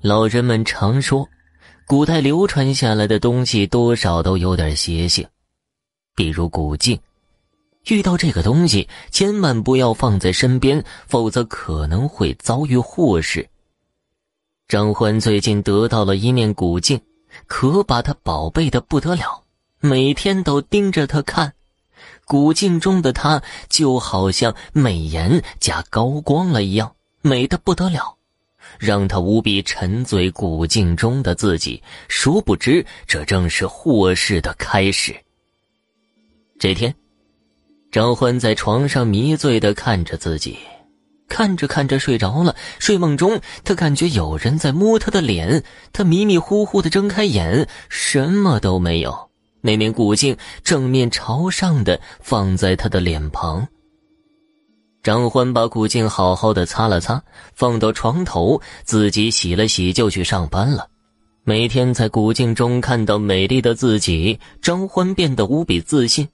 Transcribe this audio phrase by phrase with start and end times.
[0.00, 1.28] 老人们常说，
[1.84, 5.26] 古代流传下来的东西多少都有点邪性，
[6.14, 6.96] 比如古镜。
[7.88, 13.48] 遇到这个东西，千万不要放在身边，否则可能会遭遇祸事。
[14.68, 17.00] 张欢最近得到了一面古镜，
[17.48, 19.42] 可把他宝贝的不得了，
[19.80, 21.54] 每天都盯着他看。
[22.24, 28.17] 古镜中的他就好像美颜加高光了一样，美的不得了，
[28.78, 31.82] 让他无比沉醉古镜中的自己。
[32.08, 35.14] 殊不知，这正是祸事的开始。
[36.58, 36.94] 这天。
[37.90, 40.58] 张欢在床上迷醉的看着自己，
[41.26, 42.54] 看着看着睡着了。
[42.78, 49.30] 睡梦中，他感觉有人在摸他的脸，他迷迷糊糊的睁开眼，什么都没有。
[49.62, 53.66] 那面古镜正面朝上的放在他的脸庞。
[55.02, 57.22] 张欢把古镜好好的擦了擦，
[57.54, 60.88] 放到床头，自己洗了洗就去上班了。
[61.44, 66.28] 每天在古镜中看到美丽的自己，张欢变得无比自信。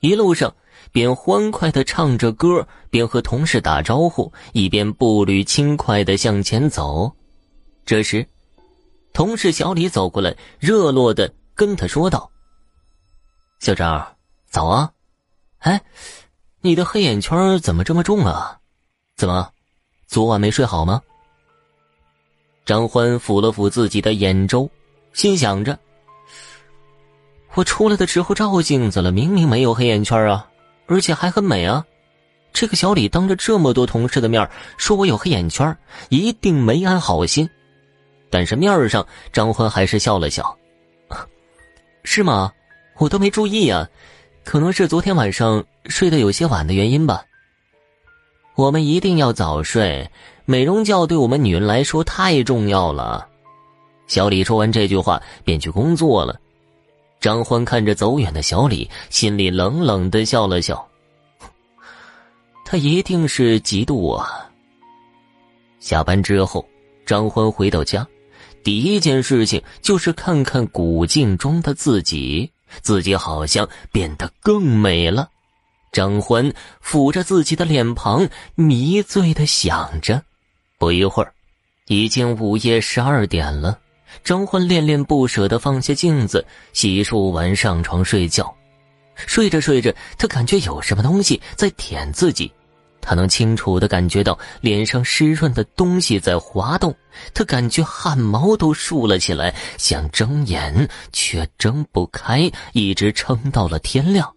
[0.00, 0.54] 一路上。
[0.92, 7.12] 边欢快地唱着歌，边和同事打招呼，一边步履轻快地向前走。
[7.84, 8.26] 这时，
[9.12, 12.28] 同事小李走过来，热络地跟他说道
[13.60, 14.04] ：“小张，
[14.48, 14.90] 早啊！
[15.58, 15.80] 哎，
[16.62, 18.58] 你的黑眼圈怎么这么重啊？
[19.16, 19.50] 怎么，
[20.06, 21.00] 昨晚没睡好吗？”
[22.66, 24.70] 张欢抚了抚自己的眼周，
[25.12, 25.78] 心想着
[27.54, 30.46] ：“我出来的时候照镜子了，明明没有黑眼圈啊。”
[30.86, 31.86] 而且还很美啊！
[32.52, 37.48] 这个小李当着这么多同事的面说我有黑眼圈，一定没安好心。
[38.28, 40.58] 但是面上张欢还是笑了笑
[42.02, 42.52] ：“是吗？
[42.96, 43.88] 我都没注意啊，
[44.42, 47.22] 可能是昨天晚上睡得有些晚的原因吧。
[48.56, 50.10] 我们一定要早睡，
[50.44, 53.26] 美容觉对我们女人来说太重要了。”
[54.06, 56.38] 小李说完这句话，便去工作了。
[57.20, 60.88] 张欢看着走远的小李，心里冷冷的笑了笑。
[62.64, 64.26] 他一定是嫉妒我。
[65.78, 66.66] 下班之后，
[67.06, 68.06] 张欢回到家，
[68.62, 75.28] 第一件事情就是看看古镜中的自己，自己好像变得更美了。
[75.92, 76.52] 张欢
[76.84, 80.22] 抚着自己的脸庞，迷醉的想着。
[80.78, 81.32] 不一会儿，
[81.86, 83.78] 已经午夜十二点了。
[84.24, 88.52] 张欢恋恋不舍地放下镜子，洗漱完上床睡觉。
[89.14, 92.50] 睡着睡着，他感觉有什么东西在舔自己，
[93.00, 96.94] 他能清楚地感觉到脸上湿润的东西在滑动。
[97.34, 104.32] 他感觉汗毛都竖了起来，想睁眼却睁不开，一直撑到了天亮。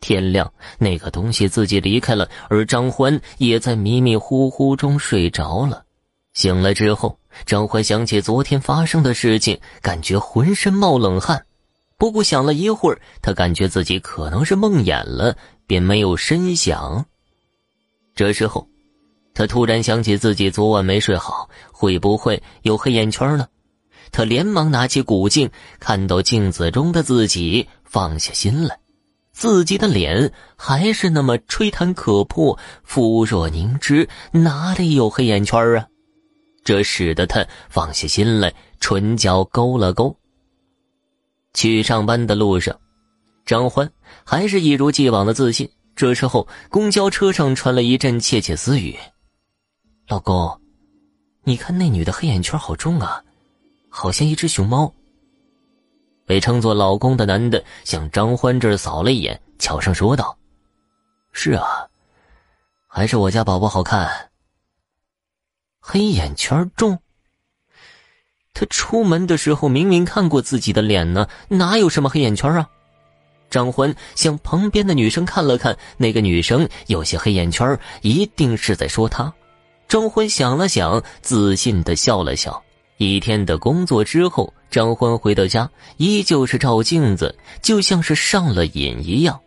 [0.00, 5.84] 天亮，那个东西自己离开了，而张欢也在迷迷糊糊中睡着了。
[6.32, 7.18] 醒来之后。
[7.46, 11.44] 张欢想起昨天发生的事情，感觉浑身冒冷汗。
[11.96, 15.36] 不过想了一会儿，他感觉自己可能是梦魇了，
[15.66, 17.06] 便没有深想。
[18.16, 18.66] 这时候，
[19.34, 23.46] 他突然想起自己昨晚没睡好，会不会有黑眼圈呢？
[24.10, 25.48] 他连忙拿起古镜，
[25.78, 28.80] 看到镜子中的自己，放下心来。
[29.38, 35.86] 自己的脸还是那么吹弹可破，肤若凝脂，哪里有黑眼圈啊？
[36.64, 40.16] 这使得他放下心来，唇角勾了勾。
[41.54, 42.76] 去上班的路上，
[43.46, 43.88] 张欢
[44.24, 45.70] 还是一如既往的自信。
[45.94, 48.96] 这时候，公交车上传来一阵窃窃私语
[50.10, 50.60] ：“老公，
[51.44, 53.22] 你看那女的黑眼圈好重啊，
[53.88, 54.92] 好像一只熊猫。”
[56.28, 60.36] 被称作老公的男的向张欢这儿扫了一眼，悄声说道
[61.32, 61.88] ：“是啊，
[62.86, 64.28] 还是我家宝宝好看。”
[65.80, 66.98] 黑眼圈重。
[68.52, 72.68] 他出门的时候明明看过自己的脸呢，哪有什么黑眼圈啊？
[73.48, 79.32] 张欢向旁边的女生看了看，那个女生有些黑眼圈，一定是在说他。
[79.88, 82.62] 张欢想了想，自信的笑了笑。
[82.98, 89.40] 一天的工作之后，张欢回到家，依旧是照镜子，就像是上了瘾一样。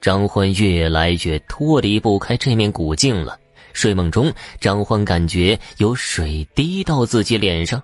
[0.00, 3.38] 张欢越来越脱离不开这面古镜了。
[3.72, 4.30] 睡梦中，
[4.60, 7.82] 张欢感觉有水滴到自己脸上，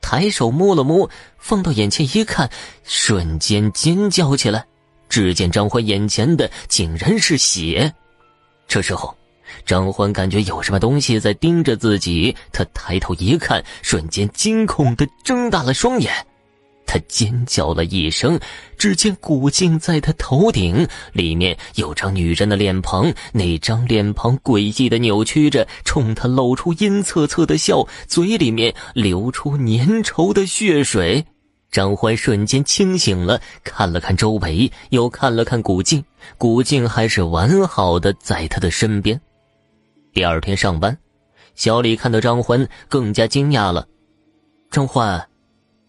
[0.00, 1.08] 抬手摸了摸，
[1.38, 2.50] 放到眼前一看，
[2.82, 4.66] 瞬间尖叫起来。
[5.08, 7.94] 只见张欢眼前的竟然是血。
[8.66, 9.16] 这时候，
[9.66, 16.12] 张欢感觉有什么东西在盯着自己，他抬头一看，瞬间惊恐的睁大了双眼。
[16.86, 18.38] 他尖叫了一声，
[18.76, 31.24] 只见古镜在他头顶，里面有张女人的脸庞，那张脸庞诡异的扭曲着，冲他露出阴恻恻的笑，嘴里面流出粘稠的血水。
[31.72, 36.04] 张欢瞬间清醒了，看了看周围，又看了看古镜，
[36.38, 39.20] 古镜还是完好的在他的身边。
[40.14, 40.96] 第二天上班，
[41.56, 43.88] 小李看到张欢，更加惊讶了。
[44.70, 45.28] 张欢。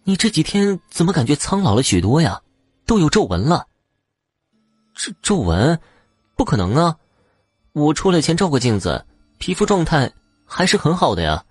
[0.04, 2.42] 你这几天怎么感觉苍老了许多呀？
[2.88, 3.68] 都有皱纹了。
[4.95, 5.80] 皱皱纹？
[6.36, 6.98] 不可能啊！
[7.74, 9.06] 我出来前照过镜子，
[9.38, 10.12] 皮肤状态
[10.44, 11.44] 还是很好的呀。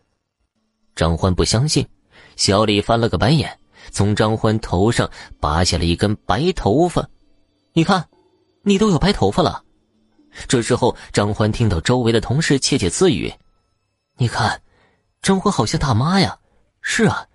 [0.97, 1.87] 张欢不相信，
[2.35, 3.57] 小李翻了个白眼，
[3.93, 7.09] 从张欢头上拔下了一根白头发。
[7.73, 8.09] 你看，
[8.63, 9.63] 你都有白头发了。
[10.49, 13.33] 这时候，张欢听到周围的同事窃窃私语
[14.19, 14.61] ：“你看，
[15.23, 16.39] 张欢好像大妈呀。”
[16.83, 17.27] 是啊。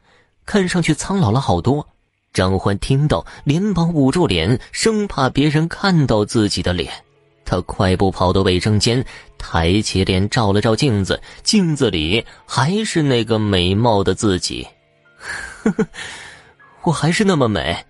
[0.46, 1.88] 看上去苍老了好多，
[2.34, 6.92] 张欢听到，连忙捂住脸，生怕别人看到自己的脸。
[7.46, 9.06] 他快步跑到卫生间，
[9.38, 14.68] 抬起脸照了照镜子，镜子里还是那个美貌的自己。
[15.20, 15.88] 呵呵，
[16.82, 17.86] 我还是那么美，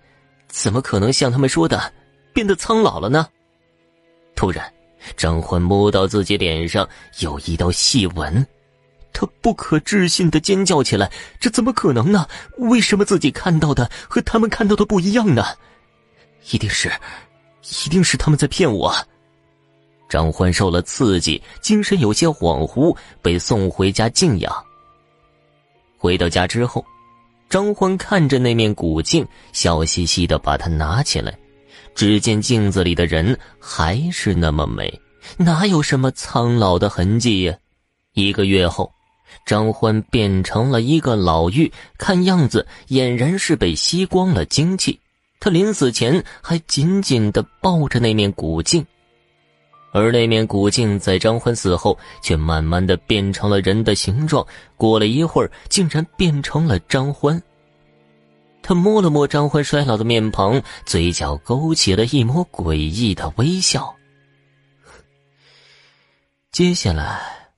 [0.46, 1.90] 怎么可能像他们说的
[2.34, 3.26] 变得苍老了呢？
[4.36, 4.70] 突然，
[5.16, 6.88] 张欢摸到自己脸上
[7.20, 8.46] 有一道细纹。
[9.12, 11.10] 他不可置信的尖叫起来
[11.40, 12.26] ：“这怎么可能呢？
[12.58, 15.44] 为什么自己看到的和他们看到的不一样呢？
[16.52, 16.90] 一定是，
[17.84, 18.94] 一定是他们在骗我。”
[20.08, 24.52] 张欢受了刺激，精神有些恍惚，被送回家静养。
[25.98, 26.84] 回到家之后，
[27.48, 31.36] 张欢看着那面古镜，笑嘻嘻的把它拿起来，
[31.94, 35.00] 只见镜子里的人还是那么美，
[35.36, 37.54] 哪有什么苍老的痕迹呀？
[38.14, 38.90] 一个月后。
[39.46, 44.98] 张欢变成了一个老妪，看样子俨然是被吸光了精气。
[45.38, 48.84] 他临死前还紧紧的抱着那面古镜，
[49.92, 54.44] 而那面古镜在张欢死后却慢慢的变成了人的形状。
[54.76, 57.40] 过了一会儿，竟然变成了张欢。
[58.70, 63.96] 他摸了摸张欢衰老的面庞，嘴角勾起了一抹诡异的微笑。
[66.52, 67.50] 接下来。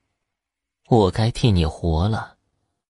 [0.89, 2.32] 我该替你活了。